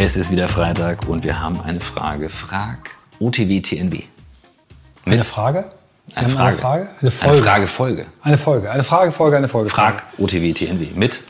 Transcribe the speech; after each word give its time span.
Es 0.00 0.16
ist 0.16 0.30
wieder 0.30 0.48
Freitag 0.48 1.08
und 1.08 1.24
wir 1.24 1.40
haben 1.40 1.60
eine 1.60 1.80
Frage. 1.80 2.28
Frag 2.28 2.90
OTW 3.18 3.60
TNB. 3.60 4.04
Eine 5.04 5.24
Frage? 5.24 5.64
Eine 6.14 6.28
Frage. 6.28 6.50
Eine 6.50 6.56
Frage? 6.56 6.82
Eine 6.82 6.98
Eine 7.00 7.10
Folge. 7.10 7.42
Frage-Folge. 7.42 8.06
Eine 8.22 8.38
Folge. 8.38 8.70
Eine 8.70 8.84
Frage, 8.84 9.10
Folge, 9.10 9.36
eine 9.36 9.48
Folge. 9.48 9.70
Frag 9.70 10.04
OTW 10.16 10.52
TNB 10.52 10.94
mit 10.94 11.20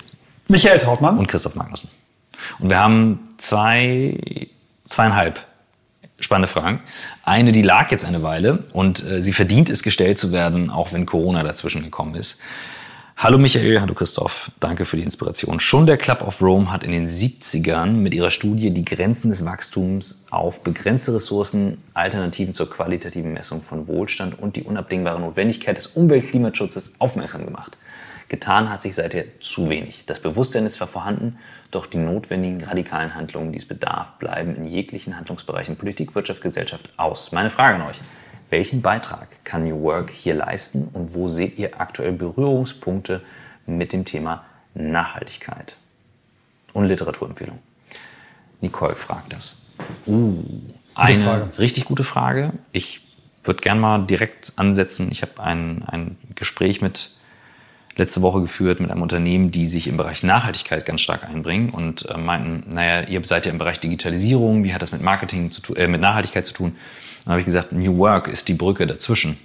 Michael 0.48 0.78
Trautmann. 0.78 1.16
und 1.16 1.28
Christoph 1.28 1.54
Magnussen. 1.54 1.88
Und 2.58 2.68
wir 2.68 2.78
haben 2.78 3.30
zwei, 3.38 4.18
zweieinhalb 4.90 5.40
spannende 6.20 6.48
Fragen. 6.48 6.80
Eine, 7.24 7.52
die 7.52 7.62
lag 7.62 7.90
jetzt 7.90 8.04
eine 8.04 8.22
Weile 8.22 8.64
und 8.74 9.02
äh, 9.02 9.22
sie 9.22 9.32
verdient 9.32 9.70
es, 9.70 9.82
gestellt 9.82 10.18
zu 10.18 10.30
werden, 10.30 10.68
auch 10.68 10.92
wenn 10.92 11.06
Corona 11.06 11.42
dazwischen 11.42 11.82
gekommen 11.82 12.16
ist. 12.16 12.42
Hallo 13.20 13.36
Michael, 13.36 13.80
hallo 13.80 13.94
Christoph, 13.94 14.52
danke 14.60 14.84
für 14.84 14.96
die 14.96 15.02
Inspiration. 15.02 15.58
Schon 15.58 15.86
der 15.86 15.96
Club 15.96 16.22
of 16.22 16.40
Rome 16.40 16.70
hat 16.70 16.84
in 16.84 16.92
den 16.92 17.08
70ern 17.08 17.94
mit 17.94 18.14
ihrer 18.14 18.30
Studie 18.30 18.70
die 18.70 18.84
Grenzen 18.84 19.30
des 19.30 19.44
Wachstums 19.44 20.24
auf 20.30 20.62
begrenzte 20.62 21.12
Ressourcen, 21.12 21.82
Alternativen 21.94 22.54
zur 22.54 22.70
qualitativen 22.70 23.32
Messung 23.32 23.60
von 23.60 23.88
Wohlstand 23.88 24.38
und 24.38 24.54
die 24.54 24.62
unabdingbare 24.62 25.20
Notwendigkeit 25.20 25.76
des 25.76 25.88
Umweltklimaschutzes 25.88 26.92
aufmerksam 27.00 27.44
gemacht. 27.44 27.76
Getan 28.28 28.70
hat 28.70 28.82
sich 28.82 28.94
seither 28.94 29.24
zu 29.40 29.68
wenig. 29.68 30.06
Das 30.06 30.22
Bewusstsein 30.22 30.64
ist 30.64 30.76
zwar 30.76 30.86
vorhanden, 30.86 31.38
doch 31.72 31.86
die 31.86 31.98
notwendigen 31.98 32.62
radikalen 32.62 33.16
Handlungen, 33.16 33.50
die 33.50 33.58
es 33.58 33.66
bedarf, 33.66 34.12
bleiben 34.20 34.54
in 34.54 34.64
jeglichen 34.64 35.16
Handlungsbereichen 35.16 35.74
Politik, 35.74 36.14
Wirtschaft, 36.14 36.40
Gesellschaft 36.40 36.88
aus. 36.96 37.32
Meine 37.32 37.50
Frage 37.50 37.82
an 37.82 37.90
euch. 37.90 38.00
Welchen 38.50 38.80
Beitrag 38.80 39.44
kann 39.44 39.64
New 39.64 39.82
Work 39.82 40.10
hier 40.10 40.34
leisten 40.34 40.88
und 40.92 41.14
wo 41.14 41.28
seht 41.28 41.58
ihr 41.58 41.80
aktuell 41.80 42.12
Berührungspunkte 42.12 43.20
mit 43.66 43.92
dem 43.92 44.04
Thema 44.04 44.44
Nachhaltigkeit? 44.74 45.76
Und 46.72 46.86
Literaturempfehlung. 46.86 47.58
Nicole 48.60 48.94
fragt 48.94 49.32
das. 49.32 49.66
Uh, 50.06 50.42
eine 50.94 51.24
Frage. 51.24 51.58
richtig 51.58 51.84
gute 51.84 52.04
Frage. 52.04 52.52
Ich 52.72 53.02
würde 53.44 53.60
gern 53.60 53.80
mal 53.80 54.04
direkt 54.06 54.52
ansetzen. 54.56 55.08
Ich 55.10 55.22
habe 55.22 55.42
ein, 55.42 55.84
ein 55.86 56.16
Gespräch 56.34 56.80
mit 56.80 57.12
letzte 57.96 58.22
Woche 58.22 58.40
geführt 58.40 58.80
mit 58.80 58.90
einem 58.90 59.02
Unternehmen, 59.02 59.50
die 59.50 59.66
sich 59.66 59.88
im 59.88 59.96
Bereich 59.96 60.22
Nachhaltigkeit 60.22 60.86
ganz 60.86 61.00
stark 61.00 61.24
einbringen 61.28 61.70
und 61.70 62.08
äh, 62.08 62.16
meinten, 62.16 62.68
naja, 62.74 63.08
ihr 63.08 63.22
seid 63.24 63.44
ja 63.44 63.52
im 63.52 63.58
Bereich 63.58 63.80
Digitalisierung, 63.80 64.64
wie 64.64 64.72
hat 64.72 64.82
das 64.82 64.92
mit 64.92 65.02
Marketing 65.02 65.50
zu 65.50 65.60
tun, 65.60 65.76
äh, 65.76 65.88
mit 65.88 66.00
Nachhaltigkeit 66.00 66.46
zu 66.46 66.54
tun? 66.54 66.76
Dann 67.28 67.34
habe 67.34 67.40
ich 67.42 67.44
gesagt, 67.44 67.72
New 67.72 67.98
Work 67.98 68.26
ist 68.26 68.48
die 68.48 68.54
Brücke 68.54 68.86
dazwischen. 68.86 69.36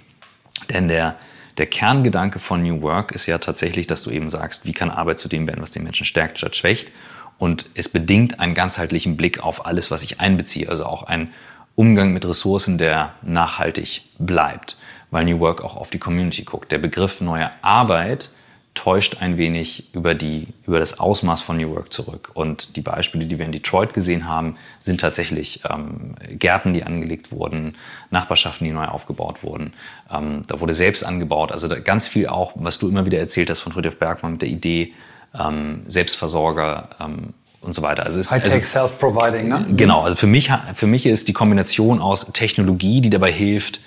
Denn 0.70 0.88
der, 0.88 1.16
der 1.58 1.66
Kerngedanke 1.66 2.38
von 2.38 2.62
New 2.62 2.80
Work 2.80 3.12
ist 3.12 3.26
ja 3.26 3.36
tatsächlich, 3.36 3.86
dass 3.86 4.02
du 4.04 4.10
eben 4.10 4.30
sagst, 4.30 4.64
wie 4.64 4.72
kann 4.72 4.88
Arbeit 4.88 5.18
zu 5.18 5.28
dem 5.28 5.46
werden, 5.46 5.60
was 5.60 5.70
den 5.70 5.82
Menschen 5.84 6.06
stärkt 6.06 6.38
statt 6.38 6.56
schwächt. 6.56 6.92
Und 7.36 7.66
es 7.74 7.90
bedingt 7.90 8.40
einen 8.40 8.54
ganzheitlichen 8.54 9.18
Blick 9.18 9.40
auf 9.40 9.66
alles, 9.66 9.90
was 9.90 10.02
ich 10.02 10.18
einbeziehe. 10.18 10.66
Also 10.66 10.86
auch 10.86 11.02
ein 11.02 11.34
Umgang 11.74 12.14
mit 12.14 12.26
Ressourcen, 12.26 12.78
der 12.78 13.12
nachhaltig 13.20 14.00
bleibt. 14.18 14.78
Weil 15.10 15.26
New 15.26 15.40
Work 15.40 15.62
auch 15.62 15.76
auf 15.76 15.90
die 15.90 15.98
Community 15.98 16.44
guckt. 16.44 16.72
Der 16.72 16.78
Begriff 16.78 17.20
neue 17.20 17.50
Arbeit 17.60 18.30
täuscht 18.74 19.18
ein 19.20 19.38
wenig 19.38 19.94
über, 19.94 20.14
die, 20.14 20.48
über 20.66 20.80
das 20.80 20.98
Ausmaß 20.98 21.40
von 21.40 21.56
New 21.56 21.74
Work 21.74 21.92
zurück. 21.92 22.30
Und 22.34 22.76
die 22.76 22.80
Beispiele, 22.80 23.26
die 23.26 23.38
wir 23.38 23.46
in 23.46 23.52
Detroit 23.52 23.94
gesehen 23.94 24.28
haben, 24.28 24.56
sind 24.80 25.00
tatsächlich 25.00 25.62
ähm, 25.70 26.16
Gärten, 26.30 26.74
die 26.74 26.84
angelegt 26.84 27.30
wurden, 27.30 27.76
Nachbarschaften, 28.10 28.66
die 28.66 28.72
neu 28.72 28.86
aufgebaut 28.86 29.42
wurden. 29.42 29.74
Ähm, 30.10 30.44
da 30.48 30.60
wurde 30.60 30.74
selbst 30.74 31.04
angebaut. 31.04 31.52
Also 31.52 31.68
ganz 31.82 32.08
viel 32.08 32.26
auch, 32.26 32.52
was 32.56 32.78
du 32.78 32.88
immer 32.88 33.06
wieder 33.06 33.18
erzählt 33.18 33.48
hast 33.48 33.60
von 33.60 33.72
Friedrich 33.72 33.98
Bergmann 33.98 34.32
mit 34.32 34.42
der 34.42 34.48
Idee, 34.48 34.92
ähm, 35.38 35.82
Selbstversorger 35.86 36.90
ähm, 37.00 37.34
und 37.60 37.74
so 37.74 37.82
weiter. 37.82 38.04
Also 38.04 38.18
Hightech 38.18 38.54
also, 38.54 38.66
Self-Providing, 38.66 39.48
ne? 39.48 39.66
Genau, 39.70 40.02
also 40.02 40.16
für 40.16 40.26
mich, 40.26 40.50
für 40.74 40.86
mich 40.86 41.06
ist 41.06 41.28
die 41.28 41.32
Kombination 41.32 42.00
aus 42.00 42.26
Technologie, 42.32 43.00
die 43.00 43.10
dabei 43.10 43.32
hilft, 43.32 43.80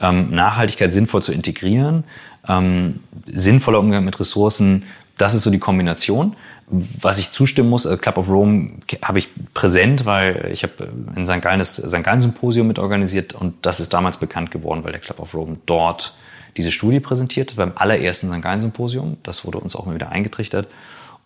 ähm, 0.00 0.30
Nachhaltigkeit 0.30 0.92
sinnvoll 0.92 1.22
zu 1.22 1.32
integrieren, 1.32 2.04
ähm, 2.48 3.00
sinnvoller 3.26 3.78
Umgang 3.78 4.04
mit 4.04 4.18
Ressourcen, 4.20 4.84
das 5.18 5.34
ist 5.34 5.42
so 5.42 5.50
die 5.50 5.58
Kombination. 5.58 6.36
Was 6.66 7.18
ich 7.18 7.30
zustimmen 7.30 7.68
muss, 7.68 7.84
äh, 7.84 7.96
Club 7.96 8.18
of 8.18 8.28
Rome 8.28 8.72
habe 9.02 9.18
ich 9.18 9.28
präsent, 9.52 10.06
weil 10.06 10.48
ich 10.52 10.62
habe 10.62 10.88
in 11.14 11.26
St. 11.26 11.42
Gallen 11.42 11.58
das 11.58 11.76
St. 11.76 12.02
Gallen 12.02 12.20
Symposium 12.20 12.66
mitorganisiert 12.66 13.34
und 13.34 13.54
das 13.66 13.80
ist 13.80 13.92
damals 13.92 14.16
bekannt 14.16 14.50
geworden, 14.50 14.82
weil 14.82 14.92
der 14.92 15.00
Club 15.00 15.20
of 15.20 15.34
Rome 15.34 15.58
dort 15.66 16.14
diese 16.56 16.70
Studie 16.70 17.00
präsentiert 17.00 17.56
beim 17.56 17.72
allerersten 17.74 18.30
St. 18.30 18.42
Gallen 18.42 18.60
Symposium. 18.60 19.16
Das 19.22 19.44
wurde 19.44 19.58
uns 19.58 19.76
auch 19.76 19.86
mal 19.86 19.94
wieder 19.94 20.10
eingetrichtert. 20.10 20.68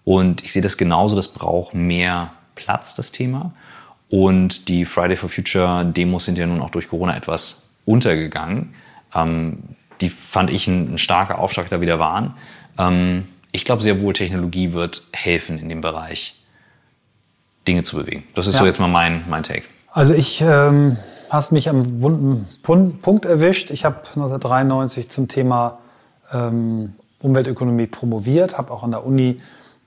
Und 0.05 0.43
ich 0.43 0.53
sehe 0.53 0.63
das 0.63 0.77
genauso, 0.77 1.15
das 1.17 1.29
braucht 1.29 1.75
mehr 1.75 2.33
Platz, 2.55 2.95
das 2.95 3.13
Thema. 3.13 3.53
Und 4.09 4.69
die 4.69 4.87
Friday 4.87 5.17
for 5.17 5.29
Future 5.29 5.85
Demos 5.85 6.25
sind 6.25 6.39
ja 6.39 6.47
nun 6.47 6.63
auch 6.63 6.71
durch 6.71 6.89
Corona 6.89 7.17
etwas 7.17 7.75
untergegangen. 7.85 8.75
Ähm, 9.15 9.59
die 10.01 10.09
fand 10.09 10.51
ich 10.51 10.67
ein, 10.67 10.95
ein 10.95 10.99
starker 10.99 11.39
Aufschlag 11.39 11.69
da 11.69 11.81
wieder 11.81 11.99
waren. 11.99 12.35
Ähm, 12.79 13.27
ich 13.53 13.65
glaube 13.65 13.83
sehr 13.83 14.01
wohl, 14.01 14.13
Technologie 14.13 14.73
wird 14.73 15.03
helfen 15.13 15.59
in 15.59 15.69
dem 15.69 15.81
Bereich, 15.81 16.37
Dinge 17.67 17.83
zu 17.83 17.97
bewegen. 17.97 18.25
Das 18.35 18.47
ist 18.47 18.55
Ja. 18.55 18.61
so 18.61 18.67
jetzt 18.67 18.79
mal 18.79 18.89
mein, 18.89 19.25
mein 19.29 19.43
Take. 19.43 19.65
Also 19.93 20.13
ich 20.15 20.41
ähm, 20.41 20.97
hast 21.31 21.53
mich 21.53 21.69
am 21.69 22.01
wunden 22.01 22.47
Pun 22.63 23.01
Punkt 23.01 23.25
erwischt. 23.25 23.71
Ich 23.71 23.85
habe 23.85 23.97
1993 23.99 25.09
zum 25.09 25.29
Thema 25.29 25.79
ähm, 26.33 26.93
Umweltökonomie 27.21 27.87
promoviert, 27.87 28.59
habe 28.59 28.73
auch 28.73 28.83
an 28.83 28.91
der 28.93 29.05
Uni 29.05 29.39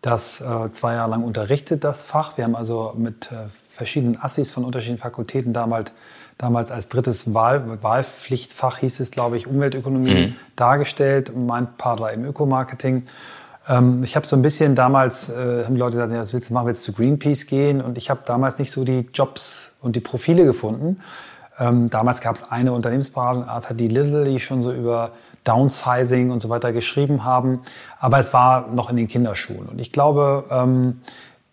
das 0.01 0.41
äh, 0.41 0.71
zwei 0.71 0.95
Jahre 0.95 1.11
lang 1.11 1.23
unterrichtet, 1.23 1.83
das 1.83 2.03
Fach. 2.03 2.35
Wir 2.37 2.43
haben 2.43 2.55
also 2.55 2.93
mit 2.97 3.31
äh, 3.31 3.35
verschiedenen 3.69 4.21
Assis 4.21 4.51
von 4.51 4.65
unterschiedlichen 4.65 5.01
Fakultäten 5.01 5.53
damals, 5.53 5.91
damals 6.41 6.71
als 6.71 6.87
drittes 6.87 7.33
Wahl, 7.33 7.77
Wahlpflichtfach 7.83 8.79
hieß 8.79 8.99
es, 8.99 9.11
glaube 9.11 9.37
ich, 9.37 9.45
Umweltökonomie 9.45 10.33
dargestellt. 10.55 11.33
Mein 11.35 11.77
Part 11.77 11.99
war 11.99 12.11
im 12.11 12.25
Ökomarketing. 12.25 13.05
Ähm, 13.69 14.03
ich 14.03 14.15
habe 14.15 14.25
so 14.25 14.35
ein 14.35 14.41
bisschen 14.41 14.73
damals, 14.73 15.29
äh, 15.29 15.63
haben 15.63 15.75
die 15.75 15.79
Leute 15.79 15.97
gesagt, 15.97 16.11
ja, 16.11 16.19
was 16.19 16.33
willst 16.33 16.49
du 16.49 16.53
machen, 16.55 16.67
willst 16.67 16.87
du 16.87 16.91
zu 16.91 16.97
Greenpeace 16.97 17.45
gehen? 17.45 17.79
Und 17.79 17.97
ich 17.97 18.09
habe 18.09 18.21
damals 18.25 18.57
nicht 18.57 18.71
so 18.71 18.83
die 18.83 19.07
Jobs 19.13 19.75
und 19.81 19.95
die 19.95 19.99
Profile 19.99 20.43
gefunden. 20.45 20.99
Ähm, 21.59 21.91
damals 21.91 22.21
gab 22.21 22.35
es 22.35 22.49
eine 22.49 22.73
Unternehmensberatung, 22.73 23.43
Arthur 23.43 23.77
D. 23.77 23.87
Little, 23.87 24.25
die 24.25 24.39
schon 24.39 24.63
so 24.63 24.71
über 24.71 25.11
Downsizing 25.43 26.31
und 26.31 26.41
so 26.41 26.49
weiter 26.49 26.73
geschrieben 26.73 27.23
haben. 27.23 27.61
Aber 27.99 28.17
es 28.17 28.33
war 28.33 28.67
noch 28.67 28.89
in 28.89 28.95
den 28.95 29.07
Kinderschuhen. 29.07 29.67
Und 29.67 29.79
ich 29.79 29.91
glaube, 29.91 30.45
ähm, 30.49 31.01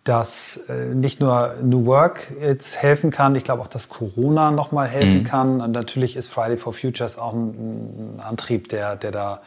dass 0.03 0.57
äh, 0.69 0.93
nicht 0.95 1.19
nur 1.19 1.55
New 1.61 1.85
Work 1.85 2.31
jetzt 2.41 2.81
helfen 2.81 3.11
kann, 3.11 3.35
ich 3.35 3.43
glaube 3.43 3.61
auch, 3.61 3.67
dass 3.67 3.89
Corona 3.89 4.51
nochmal 4.51 4.87
helfen 4.87 5.23
kann. 5.23 5.61
Und 5.61 5.71
natürlich 5.71 6.15
ist 6.15 6.29
Friday 6.29 6.57
for 6.57 6.73
Futures 6.73 7.17
auch 7.17 7.33
ein, 7.33 8.15
ein 8.17 8.19
Antrieb, 8.21 8.69
der, 8.69 8.95
der, 8.95 9.11
da, 9.11 9.41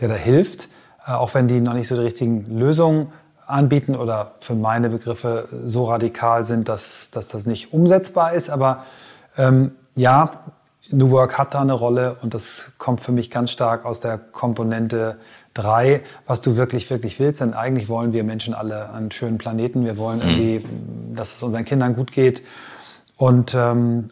der 0.00 0.08
da 0.08 0.14
hilft. 0.14 0.68
Äh, 1.06 1.12
auch 1.12 1.34
wenn 1.34 1.48
die 1.48 1.60
noch 1.60 1.74
nicht 1.74 1.88
so 1.88 1.96
die 1.96 2.02
richtigen 2.02 2.58
Lösungen 2.58 3.12
anbieten 3.46 3.96
oder 3.96 4.32
für 4.40 4.54
meine 4.54 4.90
Begriffe 4.90 5.48
so 5.64 5.84
radikal 5.86 6.44
sind, 6.44 6.68
dass, 6.68 7.10
dass 7.10 7.28
das 7.28 7.46
nicht 7.46 7.72
umsetzbar 7.72 8.34
ist. 8.34 8.50
Aber 8.50 8.84
ähm, 9.36 9.72
ja, 9.94 10.30
New 10.90 11.10
Work 11.10 11.38
hat 11.38 11.54
da 11.54 11.60
eine 11.60 11.72
Rolle 11.72 12.16
und 12.22 12.34
das 12.34 12.72
kommt 12.78 13.00
für 13.00 13.12
mich 13.12 13.30
ganz 13.30 13.50
stark 13.50 13.84
aus 13.84 14.00
der 14.00 14.18
Komponente 14.18 15.18
3, 15.58 16.02
was 16.26 16.40
du 16.40 16.56
wirklich, 16.56 16.88
wirklich 16.90 17.18
willst. 17.18 17.40
Denn 17.40 17.54
eigentlich 17.54 17.88
wollen 17.88 18.12
wir 18.12 18.24
Menschen 18.24 18.54
alle 18.54 18.92
einen 18.92 19.10
schönen 19.10 19.38
Planeten. 19.38 19.84
Wir 19.84 19.98
wollen 19.98 20.20
irgendwie, 20.20 20.64
dass 21.14 21.36
es 21.36 21.42
unseren 21.42 21.64
Kindern 21.64 21.94
gut 21.94 22.12
geht. 22.12 22.42
Und 23.16 23.54
ähm, 23.54 24.10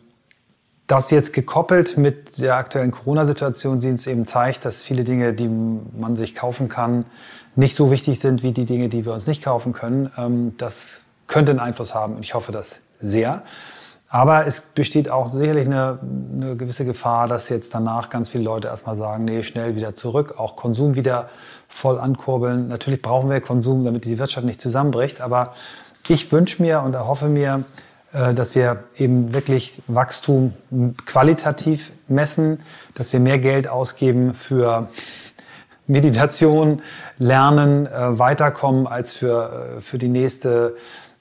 das 0.86 1.10
jetzt 1.10 1.32
gekoppelt 1.32 1.96
mit 1.96 2.40
der 2.40 2.56
aktuellen 2.56 2.90
Corona-Situation, 2.90 3.80
die 3.80 3.88
uns 3.88 4.06
eben 4.06 4.26
zeigt, 4.26 4.64
dass 4.64 4.84
viele 4.84 5.04
Dinge, 5.04 5.32
die 5.32 5.48
man 5.48 6.16
sich 6.16 6.34
kaufen 6.34 6.68
kann, 6.68 7.06
nicht 7.54 7.74
so 7.74 7.90
wichtig 7.90 8.20
sind 8.20 8.42
wie 8.42 8.52
die 8.52 8.66
Dinge, 8.66 8.88
die 8.88 9.04
wir 9.04 9.12
uns 9.12 9.26
nicht 9.26 9.42
kaufen 9.42 9.72
können. 9.72 10.10
Ähm, 10.16 10.54
das 10.58 11.04
könnte 11.26 11.52
einen 11.52 11.60
Einfluss 11.60 11.94
haben 11.94 12.16
und 12.16 12.22
ich 12.22 12.34
hoffe 12.34 12.52
das 12.52 12.80
sehr. 13.00 13.42
Aber 14.08 14.46
es 14.46 14.60
besteht 14.60 15.10
auch 15.10 15.30
sicherlich 15.30 15.66
eine, 15.66 15.98
eine 16.32 16.56
gewisse 16.56 16.84
Gefahr, 16.84 17.26
dass 17.26 17.48
jetzt 17.48 17.74
danach 17.74 18.08
ganz 18.08 18.28
viele 18.28 18.44
Leute 18.44 18.68
erstmal 18.68 18.94
sagen, 18.94 19.24
nee, 19.24 19.42
schnell 19.42 19.74
wieder 19.74 19.94
zurück, 19.94 20.38
auch 20.38 20.54
Konsum 20.54 20.94
wieder 20.94 21.28
voll 21.68 21.98
ankurbeln. 21.98 22.68
Natürlich 22.68 23.02
brauchen 23.02 23.28
wir 23.28 23.40
Konsum, 23.40 23.84
damit 23.84 24.04
die 24.04 24.18
Wirtschaft 24.18 24.46
nicht 24.46 24.60
zusammenbricht. 24.60 25.20
Aber 25.20 25.54
ich 26.08 26.30
wünsche 26.30 26.62
mir 26.62 26.82
und 26.82 26.94
erhoffe 26.94 27.28
mir, 27.28 27.64
äh, 28.12 28.32
dass 28.32 28.54
wir 28.54 28.84
eben 28.96 29.34
wirklich 29.34 29.82
Wachstum 29.88 30.54
qualitativ 31.04 31.92
messen, 32.06 32.60
dass 32.94 33.12
wir 33.12 33.18
mehr 33.18 33.38
Geld 33.38 33.66
ausgeben 33.68 34.34
für 34.34 34.88
Meditation, 35.88 36.82
Lernen, 37.18 37.86
äh, 37.86 38.18
Weiterkommen 38.18 38.86
als 38.86 39.12
für, 39.12 39.76
äh, 39.78 39.80
für 39.80 39.98
die 39.98 40.08
nächste 40.08 40.76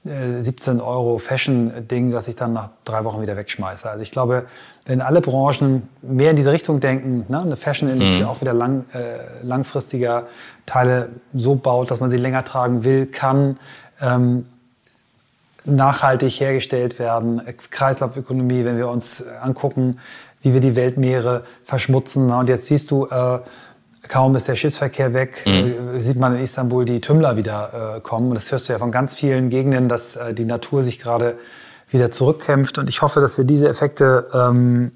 17 0.05 0.81
Euro 0.81 1.17
Fashion-Ding, 1.17 2.11
das 2.11 2.27
ich 2.27 2.35
dann 2.35 2.53
nach 2.53 2.69
drei 2.83 3.03
Wochen 3.05 3.23
wieder 3.23 3.35
wegschmeiße. 3.37 3.89
Also 3.89 4.03
ich 4.03 4.11
glaube, 4.11 4.45
wenn 4.85 5.01
alle 5.01 5.19
Branchen 5.19 5.89
mehr 6.03 6.29
in 6.29 6.35
diese 6.35 6.51
Richtung 6.51 6.79
denken, 6.79 7.25
ne, 7.27 7.41
eine 7.41 7.57
Fashion-Industrie 7.57 8.23
auch 8.23 8.39
wieder 8.39 8.53
lang, 8.53 8.85
äh, 8.93 9.43
langfristiger 9.43 10.27
Teile 10.67 11.09
so 11.33 11.55
baut, 11.55 11.89
dass 11.89 11.99
man 12.01 12.11
sie 12.11 12.17
länger 12.17 12.43
tragen 12.43 12.83
will, 12.83 13.07
kann, 13.07 13.57
ähm, 13.99 14.45
nachhaltig 15.65 16.39
hergestellt 16.39 16.99
werden, 16.99 17.41
Kreislaufökonomie, 17.71 18.63
wenn 18.63 18.77
wir 18.77 18.89
uns 18.89 19.23
angucken, 19.41 19.97
wie 20.43 20.53
wir 20.53 20.61
die 20.61 20.75
Weltmeere 20.75 21.43
verschmutzen. 21.63 22.31
Und 22.31 22.47
jetzt 22.47 22.67
siehst 22.67 22.91
du, 22.91 23.07
äh, 23.07 23.39
kaum 24.07 24.35
ist 24.35 24.47
der 24.47 24.55
Schiffsverkehr 24.55 25.13
weg, 25.13 25.43
mhm. 25.45 25.95
äh, 25.95 25.99
sieht 25.99 26.17
man 26.17 26.35
in 26.35 26.41
Istanbul 26.41 26.85
die 26.85 27.01
Tümmler 27.01 27.37
wieder 27.37 27.95
äh, 27.97 28.01
kommen. 28.01 28.29
Und 28.29 28.35
das 28.35 28.51
hörst 28.51 28.69
du 28.69 28.73
ja 28.73 28.79
von 28.79 28.91
ganz 28.91 29.13
vielen 29.13 29.49
Gegenden, 29.49 29.89
dass 29.89 30.15
äh, 30.15 30.33
die 30.33 30.45
Natur 30.45 30.83
sich 30.83 30.99
gerade 30.99 31.37
wieder 31.89 32.11
zurückkämpft. 32.11 32.77
Und 32.77 32.89
ich 32.89 33.01
hoffe, 33.01 33.21
dass 33.21 33.37
wir 33.37 33.45
diese 33.45 33.67
Effekte 33.67 34.29
ähm, 34.33 34.91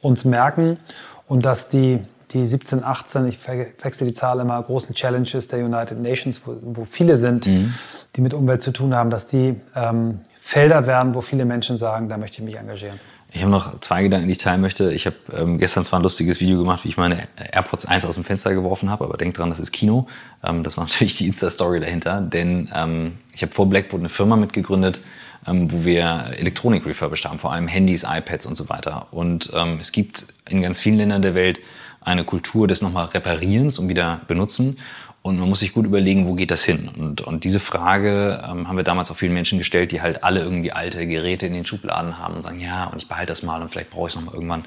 uns 0.00 0.24
merken 0.24 0.78
und 1.26 1.44
dass 1.44 1.68
die, 1.68 2.00
die 2.30 2.44
17, 2.44 2.84
18, 2.84 3.26
ich 3.26 3.38
wechsle 3.82 4.06
die 4.06 4.12
Zahl 4.12 4.40
immer, 4.40 4.62
großen 4.62 4.94
Challenges 4.94 5.48
der 5.48 5.64
United 5.64 6.00
Nations, 6.00 6.42
wo, 6.44 6.56
wo 6.62 6.84
viele 6.84 7.16
sind, 7.16 7.46
mhm. 7.46 7.74
die 8.16 8.20
mit 8.20 8.34
Umwelt 8.34 8.62
zu 8.62 8.72
tun 8.72 8.94
haben, 8.94 9.10
dass 9.10 9.26
die 9.26 9.60
ähm, 9.74 10.20
Felder 10.40 10.86
werden, 10.86 11.14
wo 11.14 11.20
viele 11.20 11.44
Menschen 11.44 11.76
sagen, 11.76 12.08
da 12.08 12.16
möchte 12.16 12.38
ich 12.38 12.44
mich 12.44 12.56
engagieren. 12.56 12.98
Ich 13.30 13.42
habe 13.42 13.50
noch 13.50 13.78
zwei 13.80 14.02
Gedanken, 14.02 14.26
die 14.26 14.32
ich 14.32 14.38
teilen 14.38 14.62
möchte. 14.62 14.90
Ich 14.92 15.04
habe 15.04 15.16
ähm, 15.34 15.58
gestern 15.58 15.84
zwar 15.84 15.98
ein 16.00 16.02
lustiges 16.02 16.40
Video 16.40 16.58
gemacht, 16.58 16.84
wie 16.84 16.88
ich 16.88 16.96
meine 16.96 17.28
AirPods 17.36 17.84
1 17.84 18.06
aus 18.06 18.14
dem 18.14 18.24
Fenster 18.24 18.54
geworfen 18.54 18.88
habe, 18.88 19.04
aber 19.04 19.18
denk 19.18 19.34
dran, 19.34 19.50
das 19.50 19.60
ist 19.60 19.70
Kino. 19.70 20.06
Ähm, 20.42 20.62
das 20.62 20.78
war 20.78 20.84
natürlich 20.88 21.18
die 21.18 21.26
Insta-Story 21.26 21.80
dahinter, 21.80 22.22
denn 22.22 22.70
ähm, 22.74 23.18
ich 23.34 23.42
habe 23.42 23.52
vor 23.52 23.68
Blackboard 23.68 24.00
eine 24.00 24.08
Firma 24.08 24.36
mitgegründet, 24.36 25.00
ähm, 25.46 25.70
wo 25.70 25.84
wir 25.84 26.30
Elektronik 26.38 26.86
refurbished 26.86 27.26
haben, 27.26 27.38
vor 27.38 27.52
allem 27.52 27.68
Handys, 27.68 28.04
iPads 28.08 28.46
und 28.46 28.54
so 28.54 28.70
weiter. 28.70 29.08
Und 29.10 29.50
ähm, 29.54 29.78
es 29.78 29.92
gibt 29.92 30.26
in 30.48 30.62
ganz 30.62 30.80
vielen 30.80 30.96
Ländern 30.96 31.20
der 31.20 31.34
Welt 31.34 31.60
eine 32.00 32.24
Kultur 32.24 32.66
des 32.66 32.80
nochmal 32.80 33.06
Reparierens 33.06 33.78
und 33.78 33.88
wieder 33.88 34.22
benutzen. 34.26 34.78
Und 35.22 35.38
man 35.38 35.48
muss 35.48 35.60
sich 35.60 35.72
gut 35.72 35.84
überlegen, 35.84 36.26
wo 36.26 36.34
geht 36.34 36.50
das 36.50 36.62
hin? 36.62 36.88
Und, 36.96 37.20
und 37.20 37.44
diese 37.44 37.60
Frage 37.60 38.42
ähm, 38.48 38.68
haben 38.68 38.76
wir 38.76 38.84
damals 38.84 39.10
auch 39.10 39.16
vielen 39.16 39.34
Menschen 39.34 39.58
gestellt, 39.58 39.92
die 39.92 40.00
halt 40.00 40.24
alle 40.24 40.40
irgendwie 40.40 40.72
alte 40.72 41.06
Geräte 41.06 41.46
in 41.46 41.54
den 41.54 41.64
Schubladen 41.64 42.18
haben 42.18 42.34
und 42.34 42.42
sagen, 42.42 42.60
ja, 42.60 42.86
und 42.86 42.98
ich 42.98 43.08
behalte 43.08 43.32
das 43.32 43.42
mal 43.42 43.60
und 43.60 43.70
vielleicht 43.70 43.90
brauche 43.90 44.08
ich 44.08 44.14
es 44.14 44.16
nochmal 44.16 44.34
irgendwann. 44.34 44.64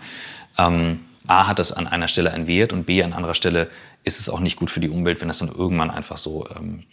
Ähm, 0.58 1.00
A, 1.28 1.48
hat 1.48 1.60
das 1.60 1.72
an 1.72 1.88
einer 1.88 2.08
Stelle 2.08 2.32
einen 2.34 2.48
Wert 2.48 2.74
und 2.74 2.86
B, 2.86 3.02
an 3.04 3.14
anderer 3.14 3.34
Stelle 3.34 3.70
ist 4.04 4.20
es 4.20 4.30
auch 4.30 4.40
nicht 4.40 4.58
gut 4.58 4.72
für 4.72 4.80
die 4.80 4.90
Umwelt, 4.90 5.22
wenn 5.22 5.28
das 5.28 5.40
dann 5.40 5.50
irgendwann 5.50 5.92
einfach 5.92 6.18
so 6.18 6.48
ähm, 6.56 6.84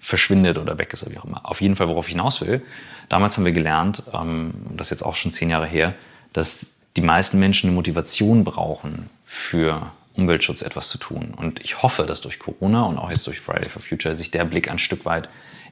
verschwindet 0.00 0.58
oder 0.58 0.78
weg 0.78 0.92
ist 0.92 1.02
oder 1.02 1.12
wie 1.12 1.18
auch 1.18 1.24
immer. 1.24 1.40
Auf 1.44 1.60
jeden 1.60 1.76
Fall, 1.76 1.88
worauf 1.88 2.06
ich 2.08 2.12
hinaus 2.12 2.40
will, 2.40 2.62
damals 3.08 3.36
haben 3.36 3.44
wir 3.44 3.52
gelernt, 3.52 4.02
ähm, 4.12 4.52
das 4.76 4.88
ist 4.88 4.90
jetzt 4.90 5.02
auch 5.02 5.14
schon 5.14 5.32
zehn 5.32 5.50
Jahre 5.50 5.66
her, 5.66 5.94
dass 6.32 6.66
die 6.96 7.00
meisten 7.00 7.38
Menschen 7.38 7.68
eine 7.68 7.76
Motivation 7.76 8.44
brauchen 8.44 9.08
für 9.24 9.92
Umweltschutz 10.18 10.62
etwas 10.62 10.88
zu 10.88 10.98
tun. 10.98 11.32
Und 11.34 11.60
ich 11.60 11.82
hoffe, 11.82 12.04
dass 12.04 12.20
durch 12.20 12.38
Corona 12.38 12.82
und 12.82 12.98
auch 12.98 13.10
jetzt 13.10 13.26
durch 13.26 13.40
Friday 13.40 13.68
for 13.68 13.80
Future 13.80 14.16
sich 14.16 14.30
der 14.30 14.44
Blick 14.44 14.70
ein 14.70 14.78
Stück 14.78 15.04
weit 15.04 15.28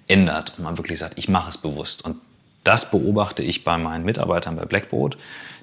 ändert 0.06 0.54
und 0.56 0.64
man 0.64 0.78
wirklich 0.78 0.98
sagt, 0.98 1.18
ich 1.18 1.28
mache 1.28 1.50
es 1.50 1.58
bewusst. 1.58 2.04
Und 2.04 2.16
das 2.64 2.90
beobachte 2.90 3.42
ich 3.42 3.64
bei 3.64 3.76
meinen 3.76 4.04
Mitarbeitern 4.04 4.56
bei 4.56 4.64
Blackboard, 4.64 5.18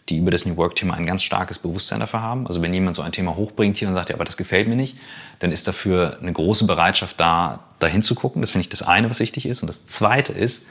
die 0.10 0.18
über 0.18 0.32
das 0.32 0.46
New 0.46 0.58
Work-Thema 0.58 0.96
ein 0.96 1.06
ganz 1.06 1.24
starkes 1.24 1.60
Bewusstsein 1.60 2.02
dafür 2.02 2.22
haben. 2.22 2.46
Also 2.46 2.62
wenn 2.62 2.74
jemand 2.74 2.96
so 2.96 3.02
ein 3.02 3.14
Thema 3.14 3.36
hochbringt 3.36 3.78
hier 3.78 3.88
und 3.88 3.94
sagt, 3.94 4.10
ja, 4.10 4.16
aber 4.16 4.26
das 4.26 4.36
gefällt 4.36 4.68
mir 4.68 4.76
nicht, 4.76 4.98
dann 5.40 5.52
ist 5.52 5.68
dafür 5.68 6.18
eine 6.22 6.34
große 6.34 6.66
Bereitschaft 6.66 7.20
da, 7.20 7.62
dahin 7.80 8.04
zu 8.04 8.16
gucken. 8.16 8.42
Das 8.42 8.52
finde 8.52 8.64
ich 8.64 8.70
das 8.70 8.84
eine, 8.84 9.10
was 9.10 9.20
wichtig 9.20 9.46
ist. 9.46 9.64
Und 9.64 9.68
das 9.68 9.86
zweite 9.86 10.34
ist, 10.34 10.68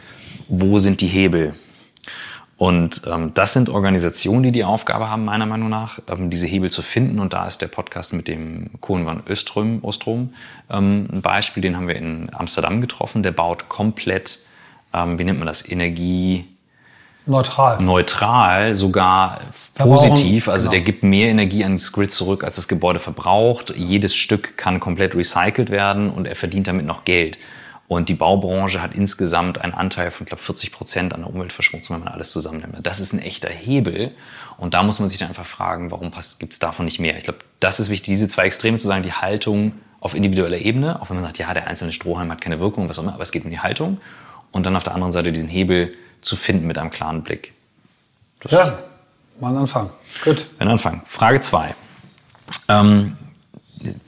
wo 0.48 0.78
sind 0.78 1.00
die 1.00 1.06
Hebel? 1.06 1.54
Und 2.62 3.02
ähm, 3.12 3.34
das 3.34 3.54
sind 3.54 3.68
Organisationen, 3.68 4.44
die 4.44 4.52
die 4.52 4.62
Aufgabe 4.62 5.10
haben, 5.10 5.24
meiner 5.24 5.46
Meinung 5.46 5.68
nach, 5.68 5.98
ähm, 6.08 6.30
diese 6.30 6.46
Hebel 6.46 6.70
zu 6.70 6.80
finden. 6.80 7.18
Und 7.18 7.32
da 7.32 7.44
ist 7.44 7.60
der 7.60 7.66
Podcast 7.66 8.12
mit 8.12 8.28
dem 8.28 8.70
Kohn 8.80 9.04
van 9.04 9.20
Östrom, 9.26 9.80
Ostrom 9.82 10.32
ähm, 10.70 11.08
ein 11.12 11.22
Beispiel. 11.22 11.60
Den 11.60 11.76
haben 11.76 11.88
wir 11.88 11.96
in 11.96 12.30
Amsterdam 12.32 12.80
getroffen. 12.80 13.24
Der 13.24 13.32
baut 13.32 13.68
komplett, 13.68 14.38
ähm, 14.94 15.18
wie 15.18 15.24
nennt 15.24 15.40
man 15.40 15.48
das, 15.48 15.68
Energie... 15.68 16.46
Neutral. 17.26 17.82
Neutral, 17.82 18.76
sogar 18.76 19.40
positiv. 19.74 20.48
Also 20.48 20.66
genau. 20.66 20.70
der 20.70 20.80
gibt 20.82 21.02
mehr 21.02 21.30
Energie 21.30 21.64
ans 21.64 21.90
Grid 21.90 22.12
zurück, 22.12 22.44
als 22.44 22.54
das 22.54 22.68
Gebäude 22.68 23.00
verbraucht. 23.00 23.74
Jedes 23.76 24.14
Stück 24.14 24.56
kann 24.56 24.78
komplett 24.78 25.16
recycelt 25.16 25.70
werden 25.70 26.10
und 26.10 26.28
er 26.28 26.36
verdient 26.36 26.68
damit 26.68 26.86
noch 26.86 27.04
Geld. 27.04 27.38
Und 27.92 28.08
die 28.08 28.14
Baubranche 28.14 28.80
hat 28.80 28.94
insgesamt 28.94 29.60
einen 29.60 29.74
Anteil 29.74 30.10
von, 30.10 30.24
glaube 30.24 30.42
40 30.42 30.72
Prozent 30.72 31.12
an 31.12 31.20
der 31.20 31.30
Umweltverschmutzung, 31.30 31.96
wenn 31.96 32.04
man 32.04 32.14
alles 32.14 32.32
zusammennimmt. 32.32 32.78
Das 32.86 33.00
ist 33.00 33.12
ein 33.12 33.18
echter 33.18 33.50
Hebel. 33.50 34.12
Und 34.56 34.72
da 34.72 34.82
muss 34.82 34.98
man 34.98 35.10
sich 35.10 35.18
dann 35.18 35.28
einfach 35.28 35.44
fragen, 35.44 35.90
warum 35.90 36.10
gibt 36.38 36.54
es 36.54 36.58
davon 36.58 36.86
nicht 36.86 37.00
mehr? 37.00 37.18
Ich 37.18 37.24
glaube, 37.24 37.40
das 37.60 37.80
ist 37.80 37.90
wichtig, 37.90 38.14
diese 38.14 38.28
zwei 38.28 38.46
Extreme 38.46 38.78
zu 38.78 38.88
sagen, 38.88 39.02
die 39.02 39.12
Haltung 39.12 39.74
auf 40.00 40.14
individueller 40.14 40.56
Ebene, 40.56 41.02
auch 41.02 41.10
wenn 41.10 41.16
man 41.16 41.24
sagt, 41.24 41.36
ja, 41.36 41.52
der 41.52 41.66
einzelne 41.66 41.92
Strohhalm 41.92 42.30
hat 42.30 42.40
keine 42.40 42.60
Wirkung, 42.60 42.88
was 42.88 42.98
auch 42.98 43.02
immer, 43.02 43.12
aber 43.12 43.24
es 43.24 43.30
geht 43.30 43.44
um 43.44 43.50
die 43.50 43.60
Haltung. 43.60 44.00
Und 44.52 44.64
dann 44.64 44.74
auf 44.74 44.84
der 44.84 44.94
anderen 44.94 45.12
Seite 45.12 45.30
diesen 45.30 45.50
Hebel 45.50 45.94
zu 46.22 46.34
finden 46.34 46.66
mit 46.66 46.78
einem 46.78 46.90
klaren 46.90 47.22
Blick. 47.22 47.52
Das 48.40 48.52
ja, 48.52 48.78
mal 49.38 49.54
anfangen. 49.54 49.90
Gut. 50.24 50.48
Wenn 50.56 50.68
anfangen. 50.68 51.02
Frage 51.04 51.40
zwei. 51.40 51.74
Ähm, 52.68 53.18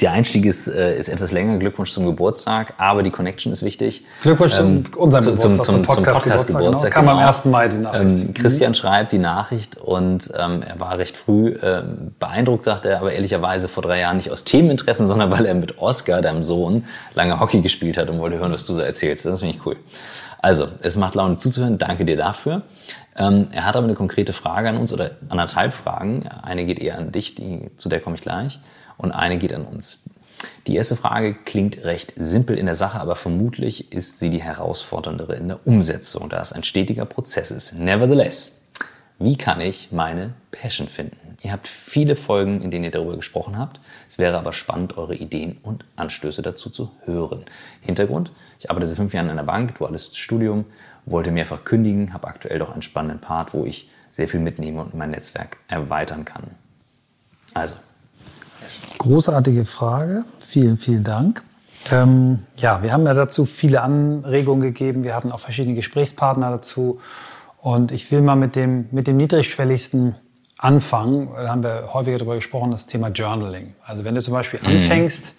der 0.01 0.13
Einstieg 0.13 0.45
ist, 0.47 0.69
äh, 0.69 0.97
ist 0.99 1.09
etwas 1.09 1.33
länger. 1.33 1.59
Glückwunsch 1.59 1.93
zum 1.93 2.07
Geburtstag, 2.07 2.75
aber 2.79 3.03
die 3.03 3.11
Connection 3.11 3.53
ist 3.53 3.63
wichtig. 3.63 4.05
Glückwunsch 4.23 4.59
ähm, 4.59 4.85
zu 4.93 5.01
unserem 5.01 5.25
Geburtstag, 5.25 5.41
zum, 5.41 5.63
zum, 5.63 5.83
Podcast, 5.83 6.23
zum 6.23 6.31
Podcast 6.31 6.47
Geburtstag. 6.49 6.95
Genau. 6.95 7.07
Kam 7.07 7.19
am 7.19 7.27
1. 7.27 7.43
Genau. 7.43 7.53
Mai 7.53 7.69
die 7.69 7.79
Nachricht. 7.79 8.25
Ähm, 8.27 8.35
Christian 8.35 8.71
mhm. 8.71 8.75
schreibt 8.75 9.13
die 9.13 9.19
Nachricht 9.19 9.77
und 9.77 10.31
ähm, 10.39 10.63
er 10.63 10.79
war 10.81 10.99
recht 10.99 11.17
früh 11.17 11.57
ähm, 11.63 12.13
beeindruckt, 12.19 12.65
sagt 12.65 12.87
er, 12.87 13.01
aber 13.01 13.13
ehrlicherweise 13.13 13.69
vor 13.69 13.83
drei 13.83 14.01
Jahren 14.01 14.17
nicht 14.17 14.31
aus 14.31 14.45
Themeninteressen, 14.45 15.07
sondern 15.09 15.31
weil 15.31 15.47
er 15.47 15.55
mit 15.55 15.79
Oscar, 15.79 16.23
deinem 16.23 16.43
Sohn, 16.43 16.85
lange 17.15 17.41
Hockey 17.41 17.61
gespielt 17.61 17.97
hat 17.97 18.09
und 18.11 18.19
wollte 18.19 18.39
hören, 18.39 18.53
was 18.53 18.65
du 18.65 18.75
so 18.75 18.81
erzählst. 18.81 19.27
Das 19.27 19.41
finde 19.41 19.57
ich 19.57 19.67
cool. 19.67 19.77
Also, 20.39 20.69
es 20.83 20.97
macht 20.97 21.15
Laune 21.15 21.39
zuzuhören. 21.39 21.79
Danke 21.79 22.05
dir 22.05 22.19
dafür. 22.19 22.63
Ähm, 23.17 23.49
er 23.53 23.65
hat 23.65 23.77
aber 23.77 23.85
eine 23.85 23.95
konkrete 23.95 24.33
Frage 24.33 24.69
an 24.69 24.77
uns 24.77 24.93
oder 24.93 25.13
anderthalb 25.29 25.73
Fragen. 25.73 26.29
Eine 26.43 26.67
geht 26.67 26.79
eher 26.81 26.99
an 26.99 27.13
dich, 27.13 27.35
die, 27.35 27.71
zu 27.79 27.89
der 27.89 28.01
komme 28.01 28.17
ich 28.17 28.23
gleich 28.23 28.61
und 28.97 29.13
eine 29.13 29.39
geht 29.39 29.53
an 29.53 29.65
uns. 29.65 30.05
Die 30.67 30.77
erste 30.77 30.97
Frage 30.97 31.35
klingt 31.35 31.85
recht 31.85 32.13
simpel 32.17 32.59
in 32.59 32.67
der 32.67 32.75
Sache, 32.75 33.01
aber 33.01 33.17
vermutlich 33.17 33.93
ist 33.93 34.19
sie 34.19 34.31
die 34.31 34.43
herausforderndere 34.43 35.37
in 35.37 35.49
der 35.49 35.67
Umsetzung, 35.67 36.29
da 36.29 36.41
es 36.41 36.53
ein 36.53 36.65
stetiger 36.65 37.05
Prozess 37.05 37.51
ist. 37.51 37.79
Nevertheless, 37.79 38.63
wie 39.19 39.37
kann 39.37 39.61
ich 39.61 39.93
meine 39.93 40.35
Passion 40.51 40.89
finden? 40.89 41.37
Ihr 41.43 41.53
habt 41.53 41.69
viele 41.69 42.17
Folgen, 42.17 42.63
in 42.63 42.71
denen 42.71 42.85
ihr 42.85 42.91
darüber 42.91 43.17
gesprochen 43.17 43.59
habt. 43.59 43.79
Es 44.09 44.19
wäre 44.19 44.39
aber 44.39 44.53
spannend, 44.53 44.97
eure 44.97 45.15
Ideen 45.15 45.59
und 45.63 45.85
Anstöße 45.97 46.41
dazu 46.41 46.71
zu 46.71 46.91
hören. 47.05 47.45
Hintergrund, 47.83 48.33
ich 48.59 48.71
arbeite 48.71 48.87
seit 48.87 48.97
fünf 48.97 49.13
Jahren 49.13 49.27
in 49.27 49.33
einer 49.33 49.45
Bank, 49.45 49.75
duales 49.77 50.17
Studium, 50.17 50.65
wollte 51.05 51.31
mehrfach 51.31 51.65
kündigen, 51.65 52.15
habe 52.15 52.29
aktuell 52.29 52.59
doch 52.59 52.73
einen 52.73 52.83
spannenden 52.83 53.21
Part, 53.21 53.53
wo 53.53 53.67
ich 53.67 53.91
sehr 54.11 54.29
viel 54.29 54.41
mitnehme 54.41 54.81
und 54.81 54.95
mein 54.95 55.11
Netzwerk 55.11 55.59
erweitern 55.69 56.25
kann. 56.25 56.53
Also, 57.53 57.77
Großartige 58.99 59.65
Frage. 59.65 60.25
Vielen, 60.41 60.79
vielen 60.79 61.05
Dank. 61.05 61.43
Ähm, 61.91 62.41
ja, 62.57 62.83
wir 62.83 62.93
haben 62.93 63.05
ja 63.07 63.15
dazu 63.15 63.45
viele 63.45 63.83
Anregungen 63.83 64.63
gegeben. 64.63 65.05
Wir 65.05 65.15
hatten 65.15 65.33
auch 65.33 65.41
verschiedene 65.41 65.75
Gesprächspartner 65.75 66.51
dazu. 66.51 67.01
Und 67.59 67.93
ich 67.93 68.11
will 68.11 68.23
mal 68.23 68.37
mit 68.37 68.57
dem, 68.57 68.87
mit 68.91 69.07
dem 69.07 69.17
niedrigschwelligsten 69.17 70.15
anfangen. 70.59 71.29
Da 71.35 71.49
haben 71.49 71.63
wir 71.63 71.91
häufiger 71.93 72.19
darüber 72.19 72.37
gesprochen, 72.37 72.71
das 72.71 72.87
Thema 72.87 73.09
Journaling. 73.09 73.75
Also 73.85 74.05
wenn 74.05 74.15
du 74.15 74.23
zum 74.23 74.35
Beispiel 74.35 74.61
mhm. 74.61 74.69
anfängst, 74.69 75.35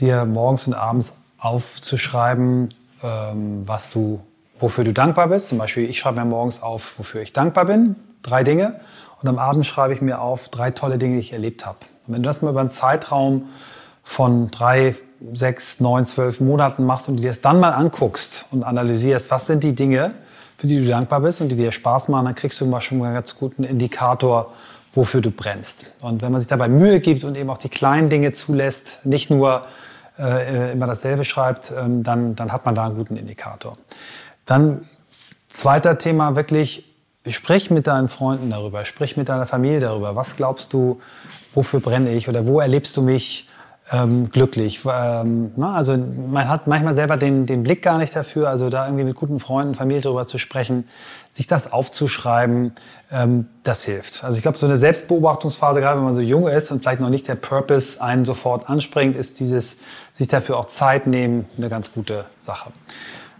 dir 0.00 0.24
morgens 0.24 0.66
und 0.66 0.74
abends 0.74 1.16
aufzuschreiben, 1.38 2.68
ähm, 3.02 3.62
was 3.66 3.90
du, 3.90 4.20
wofür 4.58 4.84
du 4.84 4.92
dankbar 4.92 5.28
bist. 5.28 5.48
Zum 5.48 5.58
Beispiel, 5.58 5.88
ich 5.88 5.98
schreibe 5.98 6.20
mir 6.20 6.26
morgens 6.26 6.62
auf, 6.62 6.98
wofür 6.98 7.22
ich 7.22 7.32
dankbar 7.32 7.66
bin. 7.66 7.96
Drei 8.22 8.44
Dinge. 8.44 8.80
Und 9.20 9.28
am 9.28 9.38
Abend 9.38 9.66
schreibe 9.66 9.94
ich 9.94 10.00
mir 10.00 10.20
auf 10.20 10.48
drei 10.48 10.70
tolle 10.70 10.98
Dinge, 10.98 11.14
die 11.14 11.20
ich 11.20 11.32
erlebt 11.32 11.64
habe. 11.64 11.78
Und 12.06 12.14
wenn 12.14 12.22
du 12.22 12.28
das 12.28 12.42
mal 12.42 12.50
über 12.50 12.60
einen 12.60 12.70
Zeitraum 12.70 13.48
von 14.02 14.50
drei, 14.50 14.96
sechs, 15.32 15.78
neun, 15.78 16.04
zwölf 16.06 16.40
Monaten 16.40 16.84
machst 16.84 17.08
und 17.08 17.16
dir 17.16 17.28
das 17.28 17.40
dann 17.40 17.60
mal 17.60 17.70
anguckst 17.70 18.46
und 18.50 18.64
analysierst, 18.64 19.30
was 19.30 19.46
sind 19.46 19.62
die 19.62 19.74
Dinge, 19.74 20.14
für 20.56 20.66
die 20.66 20.78
du 20.78 20.86
dankbar 20.86 21.20
bist 21.20 21.40
und 21.40 21.48
die 21.48 21.56
dir 21.56 21.72
Spaß 21.72 22.08
machen, 22.08 22.26
dann 22.26 22.34
kriegst 22.34 22.60
du 22.60 22.66
mal 22.66 22.80
schon 22.80 23.02
einen 23.02 23.14
ganz 23.14 23.36
guten 23.36 23.64
Indikator, 23.64 24.52
wofür 24.92 25.20
du 25.20 25.30
brennst. 25.30 25.92
Und 26.02 26.22
wenn 26.22 26.32
man 26.32 26.40
sich 26.40 26.48
dabei 26.48 26.68
Mühe 26.68 27.00
gibt 27.00 27.24
und 27.24 27.36
eben 27.36 27.50
auch 27.50 27.58
die 27.58 27.68
kleinen 27.68 28.10
Dinge 28.10 28.32
zulässt, 28.32 29.04
nicht 29.04 29.30
nur 29.30 29.64
äh, 30.18 30.72
immer 30.72 30.86
dasselbe 30.86 31.24
schreibt, 31.24 31.72
ähm, 31.76 32.02
dann, 32.02 32.34
dann 32.36 32.52
hat 32.52 32.64
man 32.64 32.74
da 32.74 32.86
einen 32.86 32.96
guten 32.96 33.16
Indikator. 33.16 33.74
Dann 34.44 34.84
zweiter 35.48 35.98
Thema 35.98 36.36
wirklich, 36.36 36.91
sprich 37.28 37.70
mit 37.70 37.86
deinen 37.86 38.08
Freunden 38.08 38.50
darüber, 38.50 38.84
sprich 38.84 39.16
mit 39.16 39.28
deiner 39.28 39.46
Familie 39.46 39.80
darüber. 39.80 40.16
Was 40.16 40.36
glaubst 40.36 40.72
du, 40.72 41.00
wofür 41.54 41.80
brenne 41.80 42.12
ich 42.12 42.28
oder 42.28 42.46
wo 42.46 42.58
erlebst 42.58 42.96
du 42.96 43.02
mich 43.02 43.46
ähm, 43.92 44.30
glücklich? 44.30 44.80
Ähm, 44.84 45.52
na, 45.54 45.74
also 45.74 45.96
man 45.96 46.48
hat 46.48 46.66
manchmal 46.66 46.94
selber 46.94 47.16
den, 47.16 47.46
den 47.46 47.62
Blick 47.62 47.82
gar 47.82 47.98
nicht 47.98 48.14
dafür, 48.16 48.48
also 48.48 48.70
da 48.70 48.86
irgendwie 48.86 49.04
mit 49.04 49.14
guten 49.14 49.38
Freunden, 49.38 49.76
Familie 49.76 50.02
darüber 50.02 50.26
zu 50.26 50.38
sprechen, 50.38 50.88
sich 51.30 51.46
das 51.46 51.72
aufzuschreiben, 51.72 52.72
ähm, 53.12 53.46
das 53.62 53.84
hilft. 53.84 54.24
Also 54.24 54.36
ich 54.36 54.42
glaube, 54.42 54.58
so 54.58 54.66
eine 54.66 54.76
Selbstbeobachtungsphase, 54.76 55.80
gerade 55.80 55.98
wenn 55.98 56.04
man 56.04 56.16
so 56.16 56.22
jung 56.22 56.48
ist 56.48 56.72
und 56.72 56.80
vielleicht 56.80 57.00
noch 57.00 57.10
nicht 57.10 57.28
der 57.28 57.36
Purpose 57.36 58.02
einen 58.02 58.24
sofort 58.24 58.68
anspringt, 58.68 59.14
ist 59.14 59.38
dieses 59.38 59.76
sich 60.10 60.26
dafür 60.26 60.58
auch 60.58 60.64
Zeit 60.64 61.06
nehmen 61.06 61.46
eine 61.56 61.68
ganz 61.68 61.92
gute 61.92 62.24
Sache. 62.34 62.72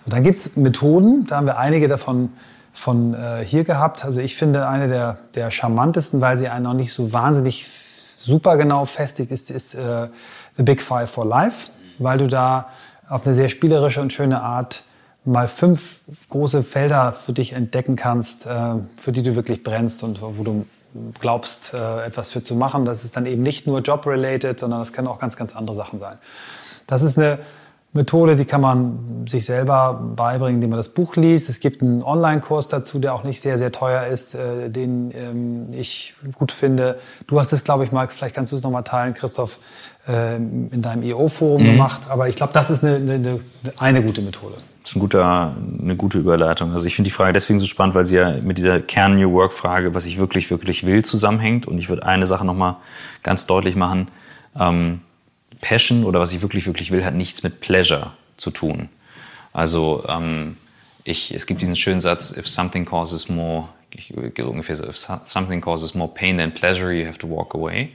So, 0.05 0.11
dann 0.11 0.23
gibt 0.23 0.37
es 0.37 0.55
Methoden, 0.55 1.27
da 1.27 1.37
haben 1.37 1.47
wir 1.47 1.59
einige 1.59 1.89
davon 1.89 2.31
von 2.73 3.15
äh, 3.15 3.45
hier 3.45 3.65
gehabt. 3.65 4.05
Also 4.05 4.21
ich 4.21 4.37
finde 4.37 4.67
eine 4.67 4.89
der, 4.89 5.19
der 5.35 5.51
charmantesten, 5.51 6.21
weil 6.21 6.37
sie 6.37 6.49
einen 6.49 6.65
noch 6.65 6.75
nicht 6.75 6.93
so 6.93 7.13
wahnsinnig 7.13 7.69
super 8.17 8.57
genau 8.57 8.85
festigt, 8.85 9.31
ist, 9.31 9.51
ist 9.51 9.75
äh, 9.75 10.09
The 10.57 10.63
Big 10.63 10.81
Five 10.81 11.11
for 11.11 11.27
Life, 11.27 11.71
weil 11.99 12.19
du 12.19 12.27
da 12.27 12.69
auf 13.09 13.27
eine 13.27 13.35
sehr 13.35 13.49
spielerische 13.49 14.01
und 14.01 14.13
schöne 14.13 14.43
Art 14.43 14.85
mal 15.25 15.47
fünf 15.47 16.01
große 16.31 16.63
Felder 16.63 17.13
für 17.13 17.33
dich 17.33 17.53
entdecken 17.53 17.97
kannst, 17.97 18.47
äh, 18.47 18.75
für 18.97 19.13
die 19.13 19.23
du 19.23 19.35
wirklich 19.35 19.63
brennst 19.63 20.03
und 20.03 20.21
wo 20.21 20.43
du 20.43 20.67
glaubst, 21.21 21.75
äh, 21.75 22.05
etwas 22.05 22.31
für 22.31 22.43
zu 22.43 22.55
machen. 22.55 22.85
Das 22.85 23.05
ist 23.05 23.17
dann 23.17 23.27
eben 23.27 23.43
nicht 23.43 23.67
nur 23.67 23.81
job-related, 23.81 24.59
sondern 24.59 24.81
das 24.81 24.93
können 24.93 25.09
auch 25.09 25.19
ganz, 25.19 25.37
ganz 25.37 25.55
andere 25.57 25.75
Sachen 25.77 25.99
sein. 25.99 26.17
Das 26.87 27.03
ist 27.03 27.19
eine 27.19 27.39
Methode, 27.95 28.37
die 28.37 28.47
kann 28.47 28.63
man 28.63 29.27
sich 29.29 29.45
selber 29.45 30.01
beibringen, 30.17 30.55
indem 30.55 30.71
man 30.71 30.79
das 30.79 30.89
Buch 30.89 31.17
liest. 31.17 31.51
Es 31.51 31.61
gibt 31.61 31.83
einen 31.83 32.03
Online-Kurs 32.03 32.69
dazu, 32.69 32.99
der 32.99 33.15
auch 33.15 33.23
nicht 33.23 33.43
sehr, 33.43 33.59
sehr 33.59 33.71
teuer 33.71 34.07
ist, 34.07 34.35
äh, 34.35 34.71
den 34.71 35.13
ähm, 35.15 35.67
ich 35.73 36.15
gut 36.39 36.53
finde. 36.53 36.99
Du 37.27 37.39
hast 37.39 37.53
es, 37.53 37.65
glaube 37.65 37.85
ich, 37.85 37.93
mal, 37.93 38.09
vielleicht 38.09 38.35
kannst 38.35 38.51
du 38.53 38.57
es 38.57 38.63
nochmal 38.63 38.83
teilen, 38.83 39.13
Christoph, 39.13 39.59
äh, 40.09 40.37
in 40.37 40.81
deinem 40.81 41.03
EO-Forum 41.03 41.63
mhm. 41.63 41.67
gemacht. 41.67 42.03
Aber 42.09 42.29
ich 42.31 42.37
glaube, 42.37 42.55
das 42.55 42.71
ist 42.71 42.83
eine, 42.83 42.97
eine, 42.97 43.41
eine 43.77 44.03
gute 44.03 44.23
Methode. 44.23 44.55
Das 44.81 44.93
ist 44.93 44.97
ein 44.97 45.01
guter, 45.01 45.55
eine 45.81 45.95
gute 45.95 46.19
Überleitung. 46.19 46.73
Also 46.73 46.87
ich 46.87 46.97
finde 46.97 47.09
die 47.11 47.15
Frage 47.15 47.35
deswegen 47.35 47.61
so 47.61 47.67
spannend, 47.67 47.95
weil 47.95 48.07
sie 48.07 48.17
ja 48.17 48.41
mit 48.41 48.57
dieser 48.57 48.81
Kern-New 48.81 49.33
Work-Frage, 49.33 49.95
was 49.95 50.07
ich 50.07 50.19
wirklich, 50.19 50.51
wirklich 50.51 50.87
will, 50.87 51.05
zusammenhängt. 51.05 51.69
Und 51.69 51.77
ich 51.77 51.91
würde 51.91 52.07
eine 52.07 52.27
Sache 52.27 52.47
nochmal 52.47 52.77
ganz 53.23 53.47
deutlich 53.47 53.77
machen. 53.77 54.09
Ähm, 54.59 55.01
Passion 55.63 56.05
oder 56.05 56.21
was 56.21 56.35
ich 56.35 56.43
wirklich, 56.43 56.67
wirklich 56.67 56.91
will, 56.91 57.05
hat 57.05 57.15
nichts 57.15 57.43
mit 57.43 57.61
Pleasure 57.61 58.13
zu 58.37 58.51
tun. 58.51 58.91
Also 59.55 60.05
ähm, 60.07 60.59
ich, 61.05 61.33
es 61.33 61.47
gibt 61.47 61.63
diesen 61.63 61.77
schönen 61.77 62.03
Satz, 62.03 62.37
if 62.37 62.47
something 62.47 62.85
causes 62.85 63.31
more, 63.31 63.69
ungefähr 64.39 64.77
so, 64.77 64.87
if 64.87 64.97
something 64.97 65.61
causes 65.63 65.95
more 65.95 66.13
pain 66.13 66.37
than 66.37 66.53
pleasure, 66.53 66.93
you 66.93 67.07
have 67.07 67.19
to 67.19 67.29
walk 67.29 67.55
away. 67.55 67.91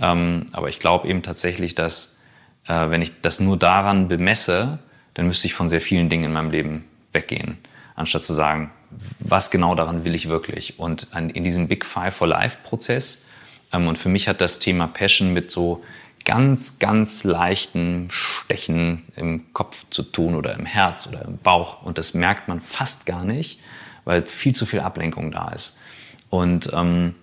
Ähm, 0.00 0.46
aber 0.52 0.68
ich 0.68 0.78
glaube 0.78 1.08
eben 1.08 1.22
tatsächlich, 1.22 1.74
dass 1.74 2.20
äh, 2.66 2.90
wenn 2.90 3.02
ich 3.02 3.20
das 3.22 3.40
nur 3.40 3.56
daran 3.56 4.08
bemesse, 4.08 4.78
dann 5.14 5.26
müsste 5.26 5.46
ich 5.46 5.54
von 5.54 5.68
sehr 5.68 5.80
vielen 5.80 6.08
Dingen 6.08 6.24
in 6.24 6.32
meinem 6.32 6.50
Leben 6.50 6.84
weggehen, 7.12 7.58
anstatt 7.96 8.22
zu 8.22 8.34
sagen, 8.34 8.70
was 9.18 9.50
genau 9.50 9.74
daran 9.74 10.04
will 10.04 10.14
ich 10.14 10.28
wirklich. 10.28 10.78
Und 10.78 11.08
in 11.14 11.42
diesem 11.42 11.68
Big 11.68 11.84
Five 11.84 12.14
for 12.14 12.26
Life 12.26 12.58
Prozess, 12.62 13.26
ähm, 13.72 13.86
und 13.88 13.98
für 13.98 14.08
mich 14.08 14.28
hat 14.28 14.40
das 14.40 14.58
Thema 14.58 14.86
Passion 14.86 15.32
mit 15.32 15.50
so 15.50 15.82
ganz, 16.28 16.78
ganz 16.78 17.24
leichten 17.24 18.08
Stechen 18.10 19.02
im 19.16 19.50
Kopf 19.54 19.86
zu 19.88 20.02
tun 20.02 20.34
oder 20.34 20.52
im 20.52 20.66
Herz 20.66 21.06
oder 21.06 21.24
im 21.24 21.38
Bauch. 21.38 21.82
Und 21.82 21.96
das 21.96 22.12
merkt 22.12 22.48
man 22.48 22.60
fast 22.60 23.06
gar 23.06 23.24
nicht, 23.24 23.60
weil 24.04 24.20
viel 24.26 24.54
zu 24.54 24.66
viel 24.66 24.80
Ablenkung 24.80 25.30
da 25.30 25.48
ist. 25.48 25.80
Und 26.28 26.70
ähm, 26.74 27.14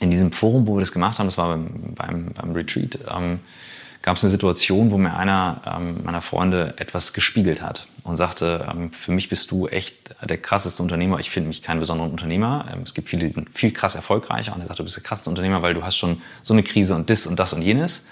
in 0.00 0.10
diesem 0.10 0.32
Forum, 0.32 0.66
wo 0.66 0.76
wir 0.76 0.80
das 0.80 0.92
gemacht 0.92 1.18
haben, 1.18 1.26
das 1.26 1.36
war 1.36 1.48
beim, 1.48 1.94
beim, 1.94 2.32
beim 2.32 2.52
Retreat, 2.52 2.98
ähm, 3.14 3.40
gab 4.00 4.16
es 4.16 4.24
eine 4.24 4.30
Situation, 4.30 4.90
wo 4.90 4.96
mir 4.96 5.14
einer 5.14 5.60
ähm, 5.76 6.02
meiner 6.02 6.22
Freunde 6.22 6.72
etwas 6.78 7.12
gespiegelt 7.12 7.60
hat 7.60 7.88
und 8.04 8.16
sagte, 8.16 8.66
ähm, 8.72 8.90
für 8.92 9.12
mich 9.12 9.28
bist 9.28 9.50
du 9.50 9.68
echt 9.68 10.14
der 10.22 10.38
krasseste 10.38 10.82
Unternehmer. 10.82 11.20
Ich 11.20 11.28
finde 11.28 11.48
mich 11.48 11.60
keinen 11.60 11.80
besonderen 11.80 12.10
Unternehmer. 12.10 12.64
Ähm, 12.72 12.84
es 12.84 12.94
gibt 12.94 13.10
viele, 13.10 13.24
die 13.24 13.32
sind 13.34 13.50
viel 13.50 13.72
krass 13.72 13.96
erfolgreicher. 13.96 14.54
Und 14.54 14.62
er 14.62 14.66
sagte, 14.66 14.78
du 14.78 14.84
bist 14.84 14.96
der 14.96 15.04
krasseste 15.04 15.28
Unternehmer, 15.28 15.60
weil 15.60 15.74
du 15.74 15.84
hast 15.84 15.98
schon 15.98 16.22
so 16.40 16.54
eine 16.54 16.62
Krise 16.62 16.94
und 16.94 17.10
das 17.10 17.26
und 17.26 17.38
das 17.38 17.52
und 17.52 17.60
jenes. 17.60 18.06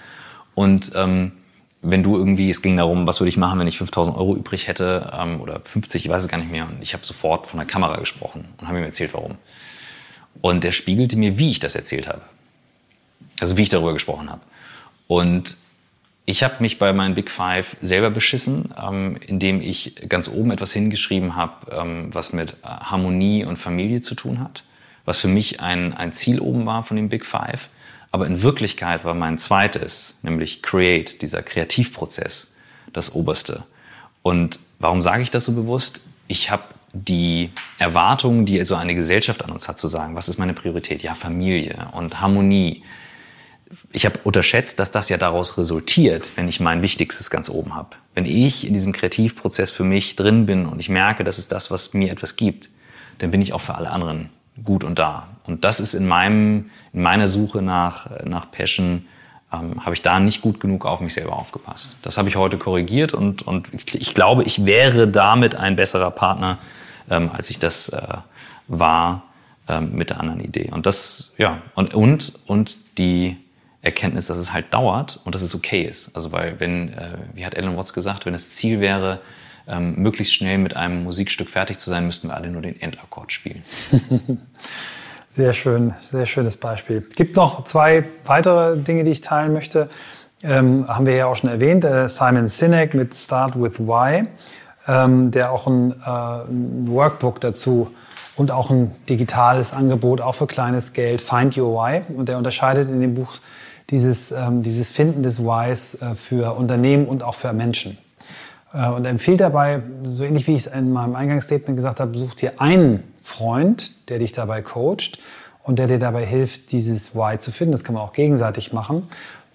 Und 0.59 0.91
ähm, 0.93 1.31
wenn 1.81 2.03
du 2.03 2.17
irgendwie, 2.17 2.49
es 2.49 2.61
ging 2.61 2.75
darum, 2.75 3.07
was 3.07 3.21
würde 3.21 3.29
ich 3.29 3.37
machen, 3.37 3.61
wenn 3.61 3.67
ich 3.67 3.77
5000 3.77 4.17
Euro 4.17 4.35
übrig 4.35 4.67
hätte 4.67 5.09
ähm, 5.17 5.39
oder 5.39 5.61
50, 5.63 6.03
ich 6.03 6.11
weiß 6.11 6.23
es 6.23 6.27
gar 6.27 6.37
nicht 6.37 6.51
mehr. 6.51 6.67
Und 6.67 6.81
ich 6.81 6.91
habe 6.91 7.05
sofort 7.05 7.47
von 7.47 7.59
der 7.59 7.65
Kamera 7.65 7.95
gesprochen 7.95 8.45
und 8.57 8.67
habe 8.67 8.77
ihm 8.77 8.83
erzählt, 8.83 9.13
warum. 9.13 9.37
Und 10.41 10.65
der 10.65 10.73
spiegelte 10.73 11.15
mir, 11.15 11.37
wie 11.37 11.49
ich 11.49 11.59
das 11.59 11.75
erzählt 11.75 12.09
habe. 12.09 12.23
Also 13.39 13.55
wie 13.55 13.61
ich 13.61 13.69
darüber 13.69 13.93
gesprochen 13.93 14.29
habe. 14.29 14.41
Und 15.07 15.55
ich 16.25 16.43
habe 16.43 16.55
mich 16.59 16.77
bei 16.77 16.91
meinen 16.91 17.15
Big 17.15 17.31
Five 17.31 17.77
selber 17.79 18.09
beschissen, 18.09 18.73
ähm, 18.77 19.17
indem 19.25 19.61
ich 19.61 19.95
ganz 20.09 20.27
oben 20.27 20.51
etwas 20.51 20.73
hingeschrieben 20.73 21.37
habe, 21.37 21.71
ähm, 21.71 22.13
was 22.13 22.33
mit 22.33 22.51
äh, 22.51 22.67
Harmonie 22.67 23.45
und 23.45 23.55
Familie 23.55 24.01
zu 24.01 24.13
tun 24.13 24.41
hat, 24.41 24.65
was 25.05 25.21
für 25.21 25.29
mich 25.29 25.61
ein, 25.61 25.93
ein 25.93 26.11
Ziel 26.11 26.41
oben 26.41 26.65
war 26.65 26.83
von 26.83 26.97
den 26.97 27.07
Big 27.07 27.25
Five. 27.25 27.69
Aber 28.11 28.25
in 28.25 28.41
Wirklichkeit 28.41 29.03
war 29.05 29.13
mein 29.13 29.37
zweites, 29.37 30.19
nämlich 30.23 30.63
Create, 30.63 31.21
dieser 31.21 31.43
Kreativprozess, 31.43 32.51
das 32.91 33.13
oberste. 33.13 33.63
Und 34.23 34.59
warum 34.79 35.01
sage 35.01 35.21
ich 35.21 35.31
das 35.31 35.45
so 35.45 35.53
bewusst? 35.53 36.01
Ich 36.27 36.49
habe 36.49 36.63
die 36.93 37.51
Erwartungen, 37.77 38.45
die 38.45 38.63
so 38.63 38.75
eine 38.75 38.95
Gesellschaft 38.95 39.43
an 39.43 39.51
uns 39.51 39.67
hat, 39.67 39.77
zu 39.77 39.87
sagen, 39.87 40.15
was 40.15 40.27
ist 40.27 40.39
meine 40.39 40.53
Priorität? 40.53 41.03
Ja, 41.03 41.13
Familie 41.13 41.89
und 41.93 42.19
Harmonie, 42.19 42.83
ich 43.91 44.05
habe 44.05 44.19
unterschätzt, 44.23 44.79
dass 44.79 44.91
das 44.91 45.09
ja 45.09 45.17
daraus 45.17 45.57
resultiert, 45.59 46.31
wenn 46.35 46.47
ich 46.47 46.59
mein 46.59 46.81
Wichtigstes 46.81 47.29
ganz 47.29 47.49
oben 47.49 47.75
habe. 47.75 47.95
Wenn 48.15 48.25
ich 48.25 48.65
in 48.65 48.73
diesem 48.73 48.93
Kreativprozess 48.93 49.69
für 49.69 49.83
mich 49.83 50.15
drin 50.15 50.47
bin 50.47 50.65
und 50.65 50.79
ich 50.79 50.89
merke, 50.89 51.23
das 51.23 51.37
ist 51.37 51.51
das, 51.51 51.69
was 51.69 51.93
mir 51.93 52.11
etwas 52.11 52.35
gibt, 52.35 52.69
dann 53.19 53.29
bin 53.29 53.41
ich 53.41 53.53
auch 53.53 53.61
für 53.61 53.75
alle 53.75 53.91
anderen 53.91 54.29
gut 54.63 54.83
und 54.83 54.99
da. 54.99 55.27
Und 55.45 55.65
das 55.65 55.79
ist 55.79 55.93
in 55.93 56.07
meinem, 56.07 56.69
in 56.93 57.01
meiner 57.01 57.27
Suche 57.27 57.61
nach, 57.61 58.23
nach 58.25 58.51
Passion, 58.51 59.05
ähm, 59.51 59.83
habe 59.83 59.95
ich 59.95 60.01
da 60.01 60.19
nicht 60.19 60.41
gut 60.41 60.59
genug 60.59 60.85
auf 60.85 60.99
mich 60.99 61.13
selber 61.13 61.33
aufgepasst. 61.33 61.97
Das 62.03 62.17
habe 62.17 62.29
ich 62.29 62.35
heute 62.35 62.57
korrigiert 62.57 63.13
und, 63.13 63.41
und 63.41 63.69
ich, 63.73 63.95
ich 63.95 64.13
glaube, 64.13 64.43
ich 64.43 64.65
wäre 64.65 65.07
damit 65.07 65.55
ein 65.55 65.75
besserer 65.75 66.11
Partner, 66.11 66.59
ähm, 67.09 67.31
als 67.33 67.49
ich 67.49 67.59
das 67.59 67.89
äh, 67.89 68.01
war 68.67 69.23
ähm, 69.67 69.93
mit 69.95 70.11
der 70.11 70.19
anderen 70.19 70.41
Idee. 70.41 70.69
Und 70.71 70.85
das, 70.85 71.31
ja, 71.37 71.61
und, 71.73 71.93
und, 71.93 72.33
und 72.45 72.77
die, 72.99 73.37
Erkenntnis, 73.81 74.27
dass 74.27 74.37
es 74.37 74.51
halt 74.51 74.73
dauert 74.73 75.19
und 75.23 75.35
dass 75.35 75.41
es 75.41 75.55
okay 75.55 75.83
ist. 75.83 76.15
Also 76.15 76.31
weil 76.31 76.59
wenn, 76.59 76.93
äh, 76.93 77.17
wie 77.33 77.45
hat 77.45 77.57
Alan 77.57 77.77
Watts 77.77 77.93
gesagt, 77.93 78.25
wenn 78.25 78.33
das 78.33 78.51
Ziel 78.51 78.81
wäre, 78.81 79.21
ähm, 79.69 79.95
möglichst 79.95 80.33
schnell 80.33 80.57
mit 80.57 80.75
einem 80.75 81.03
Musikstück 81.03 81.49
fertig 81.49 81.79
zu 81.79 81.89
sein, 81.89 82.05
müssten 82.05 82.27
wir 82.27 82.35
alle 82.35 82.49
nur 82.49 82.61
den 82.61 82.79
Endakkord 82.81 83.31
spielen. 83.31 83.63
Sehr 85.31 85.53
schön, 85.53 85.93
sehr 86.09 86.25
schönes 86.25 86.57
Beispiel. 86.57 87.05
Es 87.07 87.15
gibt 87.15 87.35
noch 87.35 87.63
zwei 87.63 88.03
weitere 88.25 88.77
Dinge, 88.77 89.03
die 89.03 89.11
ich 89.11 89.21
teilen 89.21 89.53
möchte. 89.53 89.87
Ähm, 90.43 90.87
haben 90.87 91.05
wir 91.05 91.15
ja 91.15 91.27
auch 91.27 91.35
schon 91.35 91.51
erwähnt, 91.51 91.85
äh, 91.85 92.09
Simon 92.09 92.47
Sinek 92.47 92.95
mit 92.95 93.13
Start 93.13 93.53
with 93.55 93.79
Why, 93.79 94.23
ähm, 94.87 95.29
der 95.29 95.51
auch 95.51 95.67
ein, 95.67 95.91
äh, 95.91 95.95
ein 96.03 96.87
Workbook 96.87 97.39
dazu 97.41 97.91
und 98.37 98.49
auch 98.49 98.71
ein 98.71 98.95
digitales 99.07 99.71
Angebot, 99.71 100.19
auch 100.19 100.33
für 100.33 100.47
kleines 100.47 100.93
Geld, 100.93 101.21
Find 101.21 101.55
Your 101.55 101.75
Why. 101.75 102.01
Und 102.11 102.27
der 102.27 102.37
unterscheidet 102.39 102.89
in 102.89 102.99
dem 102.99 103.13
Buch 103.13 103.35
dieses, 103.91 104.31
ähm, 104.31 104.63
dieses 104.63 104.89
Finden 104.89 105.21
des 105.21 105.43
Whys 105.43 105.95
äh, 106.01 106.15
für 106.15 106.55
Unternehmen 106.55 107.05
und 107.05 107.23
auch 107.23 107.35
für 107.35 107.53
Menschen. 107.53 107.99
Äh, 108.73 108.89
und 108.89 109.05
empfiehlt 109.05 109.41
dabei, 109.41 109.81
so 110.03 110.23
ähnlich 110.23 110.47
wie 110.47 110.55
ich 110.55 110.65
es 110.65 110.67
in 110.67 110.91
meinem 110.91 111.15
Eingangsstatement 111.15 111.75
gesagt 111.75 111.99
habe, 111.99 112.17
such 112.17 112.35
dir 112.35 112.61
einen 112.61 113.03
Freund, 113.21 114.09
der 114.09 114.19
dich 114.19 114.31
dabei 114.31 114.61
coacht 114.61 115.19
und 115.63 115.79
der 115.79 115.87
dir 115.87 115.99
dabei 115.99 116.25
hilft, 116.25 116.71
dieses 116.71 117.15
Why 117.15 117.37
zu 117.37 117.51
finden. 117.51 117.71
Das 117.71 117.83
kann 117.83 117.95
man 117.95 118.03
auch 118.03 118.13
gegenseitig 118.13 118.73
machen. 118.73 119.07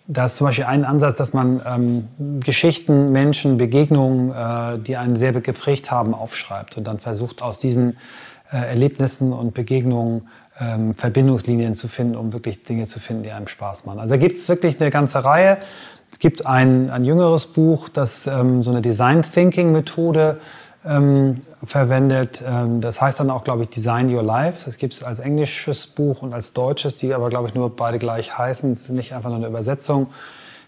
Da 0.06 0.26
ist 0.26 0.36
zum 0.36 0.46
Beispiel 0.46 0.66
ein 0.66 0.84
Ansatz, 0.84 1.16
dass 1.16 1.32
man 1.32 1.62
ähm, 1.64 2.40
Geschichten, 2.40 3.10
Menschen, 3.10 3.56
Begegnungen, 3.56 4.30
äh, 4.30 4.78
die 4.78 4.98
einen 4.98 5.16
sehr 5.16 5.32
geprägt 5.32 5.90
haben, 5.90 6.12
aufschreibt 6.12 6.76
und 6.76 6.84
dann 6.84 6.98
versucht 6.98 7.40
aus 7.40 7.58
diesen 7.58 7.96
äh, 8.52 8.56
Erlebnissen 8.56 9.32
und 9.32 9.54
Begegnungen 9.54 10.28
ähm, 10.60 10.94
Verbindungslinien 10.94 11.72
zu 11.72 11.88
finden, 11.88 12.16
um 12.16 12.34
wirklich 12.34 12.64
Dinge 12.64 12.86
zu 12.86 13.00
finden, 13.00 13.22
die 13.22 13.32
einem 13.32 13.46
Spaß 13.46 13.86
machen. 13.86 13.98
Also 13.98 14.14
da 14.14 14.18
gibt 14.18 14.36
es 14.36 14.48
wirklich 14.48 14.78
eine 14.80 14.90
ganze 14.90 15.24
Reihe. 15.24 15.58
Es 16.14 16.20
gibt 16.20 16.46
ein, 16.46 16.90
ein 16.90 17.04
jüngeres 17.04 17.44
Buch, 17.46 17.88
das 17.88 18.28
ähm, 18.28 18.62
so 18.62 18.70
eine 18.70 18.80
Design 18.80 19.22
Thinking 19.22 19.72
Methode 19.72 20.38
ähm, 20.86 21.40
verwendet. 21.64 22.40
Ähm, 22.46 22.80
das 22.80 23.00
heißt 23.00 23.18
dann 23.18 23.30
auch, 23.30 23.42
glaube 23.42 23.62
ich, 23.62 23.70
Design 23.70 24.14
Your 24.14 24.22
Life. 24.22 24.64
Das 24.64 24.78
gibt 24.78 24.94
es 24.94 25.02
als 25.02 25.18
englisches 25.18 25.88
Buch 25.88 26.22
und 26.22 26.32
als 26.32 26.52
deutsches, 26.52 26.98
die 26.98 27.12
aber, 27.12 27.30
glaube 27.30 27.48
ich, 27.48 27.54
nur 27.56 27.74
beide 27.74 27.98
gleich 27.98 28.38
heißen. 28.38 28.70
Es 28.70 28.82
ist 28.82 28.90
nicht 28.90 29.12
einfach 29.12 29.28
nur 29.28 29.38
eine 29.38 29.48
Übersetzung. 29.48 30.06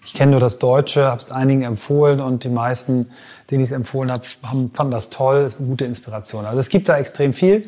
Ich 0.04 0.14
kenne 0.14 0.32
nur 0.32 0.40
das 0.40 0.58
Deutsche, 0.58 1.06
habe 1.06 1.20
es 1.20 1.30
einigen 1.30 1.62
empfohlen 1.62 2.20
und 2.20 2.42
die 2.42 2.48
meisten, 2.48 3.08
denen 3.48 3.62
ich 3.62 3.70
es 3.70 3.72
empfohlen 3.72 4.10
habe, 4.10 4.24
fanden 4.72 4.90
das 4.90 5.10
toll. 5.10 5.44
Das 5.44 5.54
ist 5.54 5.60
eine 5.60 5.68
gute 5.68 5.84
Inspiration. 5.84 6.44
Also 6.44 6.58
es 6.58 6.70
gibt 6.70 6.88
da 6.88 6.96
extrem 6.96 7.32
viel. 7.32 7.62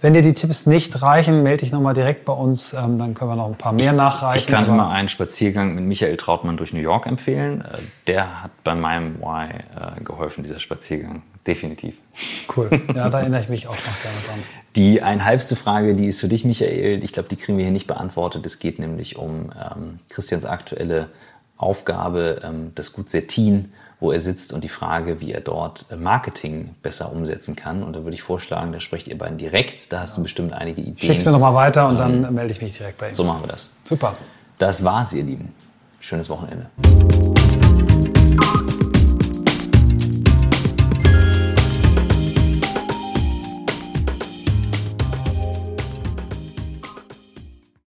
Wenn 0.00 0.12
dir 0.12 0.22
die 0.22 0.32
Tipps 0.32 0.66
nicht 0.66 1.02
reichen, 1.02 1.42
melde 1.42 1.64
dich 1.64 1.72
nochmal 1.72 1.92
direkt 1.92 2.24
bei 2.24 2.32
uns, 2.32 2.72
ähm, 2.72 2.98
dann 2.98 3.14
können 3.14 3.32
wir 3.32 3.36
noch 3.36 3.48
ein 3.48 3.56
paar 3.56 3.72
mehr 3.72 3.92
nachreichen. 3.92 4.38
Ich 4.38 4.46
kann 4.46 4.66
immer 4.66 4.90
einen 4.90 5.08
Spaziergang 5.08 5.74
mit 5.74 5.84
Michael 5.84 6.16
Trautmann 6.16 6.56
durch 6.56 6.72
New 6.72 6.80
York 6.80 7.06
empfehlen. 7.06 7.62
Äh, 7.62 7.78
der 8.06 8.44
hat 8.44 8.52
bei 8.62 8.76
meinem 8.76 9.20
Why 9.20 9.48
äh, 9.48 10.00
geholfen, 10.04 10.44
dieser 10.44 10.60
Spaziergang. 10.60 11.22
Definitiv. 11.46 12.00
Cool. 12.56 12.70
Ja, 12.94 13.10
da 13.10 13.20
erinnere 13.20 13.40
ich 13.40 13.48
mich 13.48 13.66
auch 13.66 13.72
noch 13.72 14.02
gerne 14.02 14.16
dran. 14.26 14.42
Die 14.76 15.02
einhalbste 15.02 15.56
Frage, 15.56 15.94
die 15.94 16.06
ist 16.06 16.20
für 16.20 16.28
dich, 16.28 16.44
Michael. 16.44 17.02
Ich 17.02 17.12
glaube, 17.12 17.28
die 17.28 17.36
kriegen 17.36 17.58
wir 17.58 17.64
hier 17.64 17.72
nicht 17.72 17.86
beantwortet. 17.86 18.46
Es 18.46 18.58
geht 18.58 18.78
nämlich 18.78 19.16
um 19.16 19.50
ähm, 19.56 19.98
Christians 20.08 20.44
aktuelle 20.44 21.08
Aufgabe, 21.58 22.40
ähm, 22.44 22.72
das 22.74 22.92
Gut 22.92 23.10
Settin, 23.10 23.72
wo 24.00 24.12
er 24.12 24.20
sitzt 24.20 24.52
und 24.52 24.62
die 24.62 24.68
Frage, 24.68 25.20
wie 25.20 25.32
er 25.32 25.40
dort 25.40 25.86
äh, 25.90 25.96
Marketing 25.96 26.76
besser 26.82 27.12
umsetzen 27.12 27.56
kann. 27.56 27.82
Und 27.82 27.94
da 27.94 28.04
würde 28.04 28.14
ich 28.14 28.22
vorschlagen, 28.22 28.72
da 28.72 28.80
sprecht 28.80 29.08
ihr 29.08 29.18
beiden 29.18 29.38
direkt. 29.38 29.92
Da 29.92 30.00
hast 30.00 30.16
du 30.16 30.22
bestimmt 30.22 30.52
einige 30.52 30.80
Ideen. 30.80 30.98
Schick's 30.98 31.24
mir 31.24 31.32
nochmal 31.32 31.54
weiter 31.54 31.88
und 31.88 31.98
dann 31.98 32.32
melde 32.32 32.52
ich 32.52 32.62
mich 32.62 32.76
direkt 32.76 32.98
bei 32.98 33.08
ihm. 33.10 33.14
So 33.14 33.24
machen 33.24 33.42
wir 33.42 33.48
das. 33.48 33.70
Super. 33.82 34.16
Das 34.58 34.84
war's, 34.84 35.12
ihr 35.12 35.24
Lieben. 35.24 35.52
Schönes 36.00 36.30
Wochenende. 36.30 36.70